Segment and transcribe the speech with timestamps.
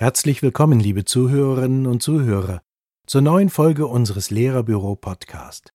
[0.00, 2.62] Herzlich willkommen, liebe Zuhörerinnen und Zuhörer,
[3.06, 5.74] zur neuen Folge unseres Lehrerbüro Podcast.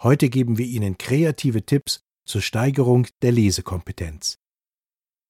[0.00, 4.40] Heute geben wir Ihnen kreative Tipps zur Steigerung der Lesekompetenz.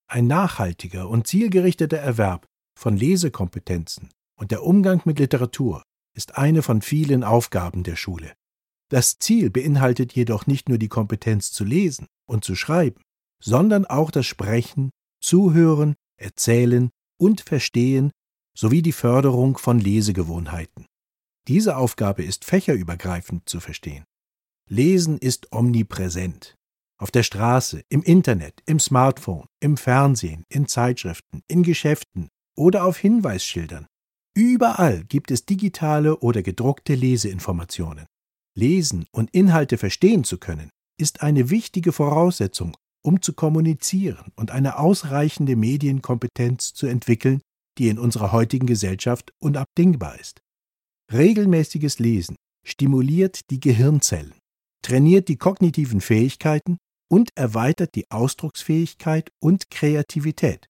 [0.09, 4.09] Ein nachhaltiger und zielgerichteter Erwerb von Lesekompetenzen
[4.41, 5.83] und der Umgang mit Literatur
[6.17, 8.33] ist eine von vielen Aufgaben der Schule.
[8.89, 13.03] Das Ziel beinhaltet jedoch nicht nur die Kompetenz zu lesen und zu schreiben,
[13.45, 14.89] sondern auch das Sprechen,
[15.21, 16.89] Zuhören, Erzählen
[17.19, 18.11] und Verstehen
[18.57, 20.87] sowie die Förderung von Lesegewohnheiten.
[21.49, 24.05] Diese Aufgabe ist fächerübergreifend zu verstehen.
[24.69, 26.55] Lesen ist omnipräsent.
[26.99, 32.97] Auf der Straße, im Internet, im Smartphone, im Fernsehen, in Zeitschriften, in Geschäften oder auf
[32.97, 33.87] Hinweisschildern.
[34.35, 38.07] Überall gibt es digitale oder gedruckte Leseinformationen.
[38.57, 44.79] Lesen und Inhalte verstehen zu können, ist eine wichtige Voraussetzung, um zu kommunizieren und eine
[44.79, 47.41] ausreichende Medienkompetenz zu entwickeln,
[47.79, 50.41] die in unserer heutigen Gesellschaft unabdingbar ist.
[51.13, 54.35] Regelmäßiges Lesen stimuliert die Gehirnzellen,
[54.83, 56.79] trainiert die kognitiven Fähigkeiten
[57.11, 60.67] und erweitert die Ausdrucksfähigkeit und Kreativität.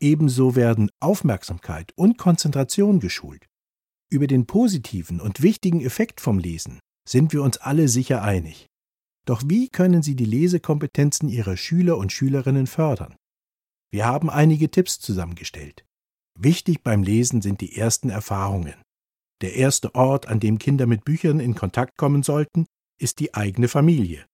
[0.00, 3.46] Ebenso werden Aufmerksamkeit und Konzentration geschult.
[4.10, 8.66] Über den positiven und wichtigen Effekt vom Lesen sind wir uns alle sicher einig.
[9.26, 13.16] Doch wie können Sie die Lesekompetenzen Ihrer Schüler und Schülerinnen fördern?
[13.90, 15.84] Wir haben einige Tipps zusammengestellt.
[16.38, 18.74] Wichtig beim Lesen sind die ersten Erfahrungen.
[19.40, 22.66] Der erste Ort, an dem Kinder mit Büchern in Kontakt kommen sollten,
[22.98, 24.26] ist die eigene Familie.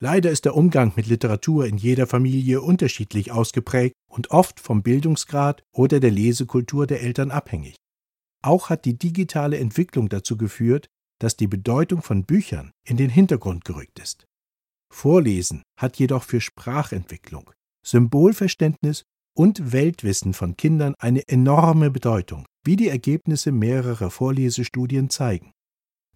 [0.00, 5.62] Leider ist der Umgang mit Literatur in jeder Familie unterschiedlich ausgeprägt und oft vom Bildungsgrad
[5.72, 7.76] oder der Lesekultur der Eltern abhängig.
[8.42, 13.64] Auch hat die digitale Entwicklung dazu geführt, dass die Bedeutung von Büchern in den Hintergrund
[13.64, 14.26] gerückt ist.
[14.92, 17.50] Vorlesen hat jedoch für Sprachentwicklung,
[17.84, 19.04] Symbolverständnis
[19.36, 25.52] und Weltwissen von Kindern eine enorme Bedeutung, wie die Ergebnisse mehrerer Vorlesestudien zeigen.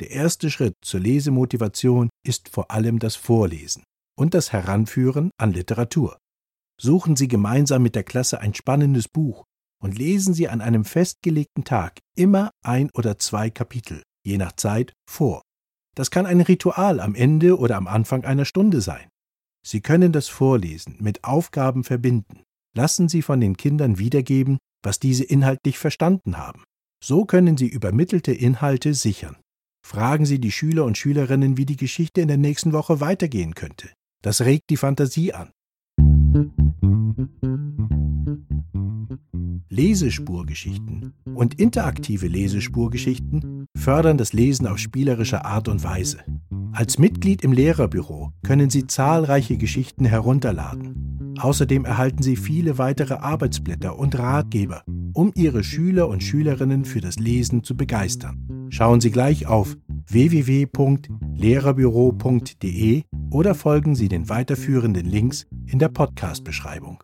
[0.00, 3.84] Der erste Schritt zur Lesemotivation ist vor allem das Vorlesen
[4.18, 6.18] und das Heranführen an Literatur.
[6.80, 9.44] Suchen Sie gemeinsam mit der Klasse ein spannendes Buch
[9.82, 14.94] und lesen Sie an einem festgelegten Tag immer ein oder zwei Kapitel, je nach Zeit,
[15.08, 15.42] vor.
[15.94, 19.10] Das kann ein Ritual am Ende oder am Anfang einer Stunde sein.
[19.62, 22.44] Sie können das Vorlesen mit Aufgaben verbinden
[22.76, 26.62] Lassen Sie von den Kindern wiedergeben, was diese inhaltlich verstanden haben.
[27.02, 29.36] So können Sie übermittelte Inhalte sichern.
[29.84, 33.90] Fragen Sie die Schüler und Schülerinnen, wie die Geschichte in der nächsten Woche weitergehen könnte.
[34.22, 35.50] Das regt die Fantasie an.
[39.68, 46.18] Lesespurgeschichten und interaktive Lesespurgeschichten fördern das Lesen auf spielerische Art und Weise.
[46.72, 50.99] Als Mitglied im Lehrerbüro können Sie zahlreiche Geschichten herunterladen.
[51.40, 54.82] Außerdem erhalten Sie viele weitere Arbeitsblätter und Ratgeber,
[55.14, 58.68] um Ihre Schüler und Schülerinnen für das Lesen zu begeistern.
[58.68, 67.02] Schauen Sie gleich auf www.lehrerbüro.de oder folgen Sie den weiterführenden Links in der Podcast-Beschreibung.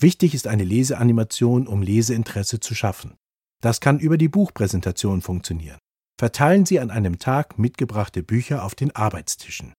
[0.00, 3.16] Wichtig ist eine Leseanimation, um Leseinteresse zu schaffen.
[3.60, 5.78] Das kann über die Buchpräsentation funktionieren.
[6.16, 9.72] Verteilen Sie an einem Tag mitgebrachte Bücher auf den Arbeitstischen.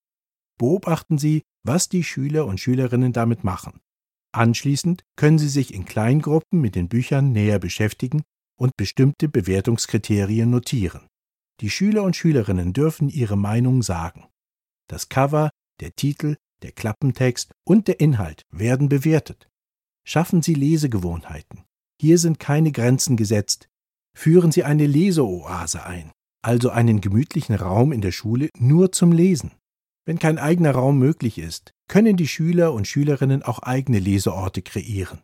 [0.59, 3.79] Beobachten Sie, was die Schüler und Schülerinnen damit machen.
[4.31, 8.23] Anschließend können Sie sich in Kleingruppen mit den Büchern näher beschäftigen
[8.59, 11.07] und bestimmte Bewertungskriterien notieren.
[11.61, 14.27] Die Schüler und Schülerinnen dürfen ihre Meinung sagen.
[14.87, 15.49] Das Cover,
[15.79, 19.49] der Titel, der Klappentext und der Inhalt werden bewertet.
[20.05, 21.63] Schaffen Sie Lesegewohnheiten.
[22.01, 23.67] Hier sind keine Grenzen gesetzt.
[24.15, 26.11] Führen Sie eine Leseoase ein,
[26.41, 29.51] also einen gemütlichen Raum in der Schule nur zum Lesen.
[30.09, 35.21] Wenn kein eigener Raum möglich ist, können die Schüler und Schülerinnen auch eigene Leseorte kreieren.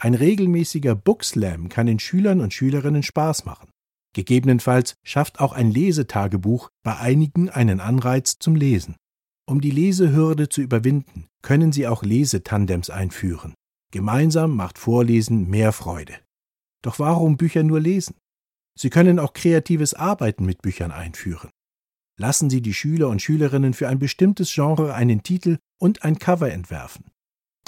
[0.00, 3.68] Ein regelmäßiger Bookslam kann den Schülern und Schülerinnen Spaß machen.
[4.14, 8.96] Gegebenenfalls schafft auch ein Lesetagebuch bei einigen einen Anreiz zum Lesen.
[9.46, 13.52] Um die Lesehürde zu überwinden, können Sie auch Lesetandems einführen.
[13.92, 16.14] Gemeinsam macht Vorlesen mehr Freude.
[16.80, 18.16] Doch warum Bücher nur lesen?
[18.74, 21.50] Sie können auch kreatives Arbeiten mit Büchern einführen.
[22.16, 26.50] Lassen Sie die Schüler und Schülerinnen für ein bestimmtes Genre einen Titel und ein Cover
[26.50, 27.06] entwerfen.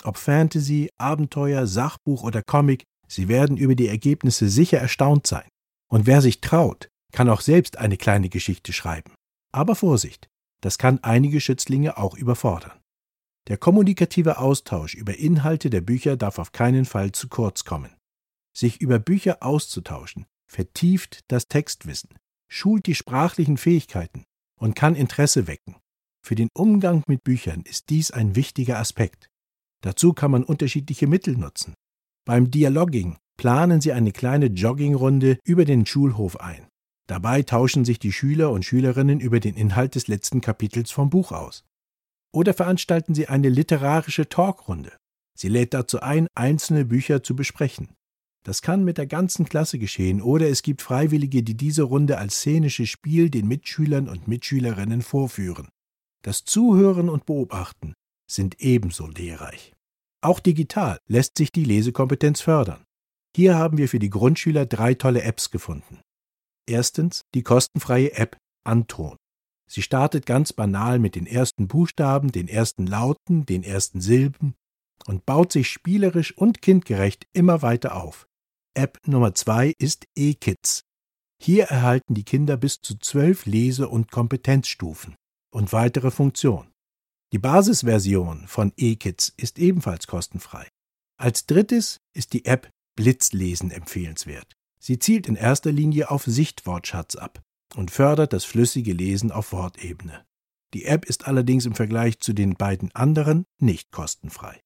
[0.04, 5.48] Ob Fantasy, Abenteuer, Sachbuch oder Comic, Sie werden über die Ergebnisse sicher erstaunt sein.
[5.88, 9.12] Und wer sich traut, kann auch selbst eine kleine Geschichte schreiben.
[9.52, 10.28] Aber Vorsicht,
[10.60, 12.80] das kann einige Schützlinge auch überfordern.
[13.48, 17.94] Der kommunikative Austausch über Inhalte der Bücher darf auf keinen Fall zu kurz kommen.
[18.56, 22.10] Sich über Bücher auszutauschen, vertieft das Textwissen,
[22.48, 24.24] schult die sprachlichen Fähigkeiten
[24.60, 25.76] und kann Interesse wecken.
[26.24, 29.28] Für den Umgang mit Büchern ist dies ein wichtiger Aspekt.
[29.82, 31.74] Dazu kann man unterschiedliche Mittel nutzen.
[32.24, 36.66] Beim Dialogging planen Sie eine kleine Joggingrunde über den Schulhof ein.
[37.06, 41.30] Dabei tauschen sich die Schüler und Schülerinnen über den Inhalt des letzten Kapitels vom Buch
[41.30, 41.64] aus.
[42.32, 44.96] Oder veranstalten Sie eine literarische Talkrunde.
[45.38, 47.94] Sie lädt dazu ein, einzelne Bücher zu besprechen.
[48.46, 52.36] Das kann mit der ganzen Klasse geschehen oder es gibt Freiwillige, die diese Runde als
[52.36, 55.68] szenisches Spiel den Mitschülern und Mitschülerinnen vorführen.
[56.22, 57.94] Das Zuhören und Beobachten
[58.30, 59.72] sind ebenso lehrreich.
[60.20, 62.84] Auch digital lässt sich die Lesekompetenz fördern.
[63.34, 65.98] Hier haben wir für die Grundschüler drei tolle Apps gefunden.
[66.68, 69.16] Erstens die kostenfreie App Anton.
[69.68, 74.54] Sie startet ganz banal mit den ersten Buchstaben, den ersten Lauten, den ersten Silben
[75.04, 78.25] und baut sich spielerisch und kindgerecht immer weiter auf.
[78.76, 80.82] App Nummer zwei ist eKids.
[81.42, 85.16] Hier erhalten die Kinder bis zu zwölf Lese- und Kompetenzstufen
[85.50, 86.70] und weitere Funktionen.
[87.32, 90.68] Die Basisversion von eKids ist ebenfalls kostenfrei.
[91.18, 94.52] Als drittes ist die App Blitzlesen empfehlenswert.
[94.78, 97.42] Sie zielt in erster Linie auf Sichtwortschatz ab
[97.74, 100.24] und fördert das flüssige Lesen auf Wortebene.
[100.74, 104.60] Die App ist allerdings im Vergleich zu den beiden anderen nicht kostenfrei.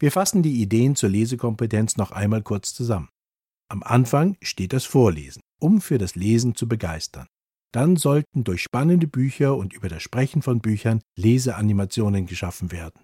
[0.00, 3.08] Wir fassen die Ideen zur Lesekompetenz noch einmal kurz zusammen.
[3.72, 7.26] Am Anfang steht das Vorlesen, um für das Lesen zu begeistern.
[7.72, 13.02] Dann sollten durch spannende Bücher und über das Sprechen von Büchern Leseanimationen geschaffen werden.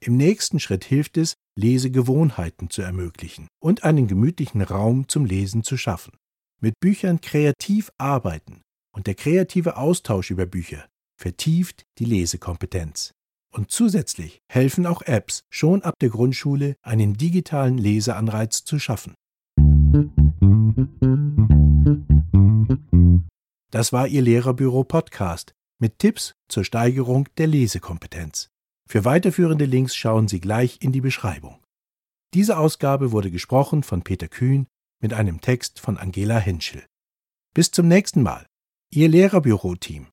[0.00, 5.76] Im nächsten Schritt hilft es, Lesegewohnheiten zu ermöglichen und einen gemütlichen Raum zum Lesen zu
[5.76, 6.16] schaffen.
[6.62, 8.62] Mit Büchern kreativ arbeiten
[8.94, 10.86] und der kreative Austausch über Bücher
[11.20, 13.12] vertieft die Lesekompetenz.
[13.52, 19.14] Und zusätzlich helfen auch Apps schon ab der Grundschule, einen digitalen Leseanreiz zu schaffen.
[23.70, 28.48] Das war Ihr Lehrerbüro Podcast mit Tipps zur Steigerung der Lesekompetenz.
[28.88, 31.58] Für weiterführende Links schauen Sie gleich in die Beschreibung.
[32.34, 34.66] Diese Ausgabe wurde gesprochen von Peter Kühn
[35.02, 36.84] mit einem Text von Angela Henschel.
[37.54, 38.46] Bis zum nächsten Mal.
[38.90, 40.06] Ihr Lehrerbüro-Team.